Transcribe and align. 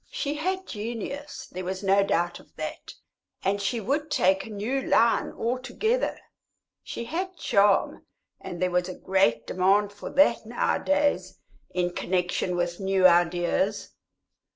She 0.09 0.33
had 0.33 0.65
genius, 0.65 1.45
there 1.51 1.63
was 1.63 1.83
no 1.83 2.01
doubt 2.03 2.39
of 2.39 2.55
that, 2.55 2.95
and 3.43 3.61
she 3.61 3.79
would 3.79 4.09
take 4.09 4.43
a 4.43 4.49
new 4.49 4.81
line 4.81 5.31
altogether. 5.31 6.17
She 6.81 7.03
had 7.03 7.37
charm, 7.37 8.07
and 8.39 8.59
there 8.59 8.71
was 8.71 8.89
a 8.89 8.95
great 8.95 9.45
demand 9.45 9.93
for 9.93 10.09
that 10.09 10.43
nowadays 10.43 11.37
in 11.69 11.91
connexion 11.93 12.55
with 12.55 12.79
new 12.79 13.05
ideas. 13.05 13.91